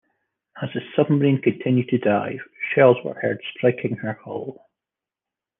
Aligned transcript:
As 0.59 0.69
the 0.73 0.81
submarine 0.95 1.43
continued 1.43 1.89
to 1.89 1.99
dive, 1.99 2.39
shells 2.73 2.97
were 3.05 3.13
heard 3.13 3.39
striking 3.55 3.97
her 3.97 4.13
hull. 4.23 4.67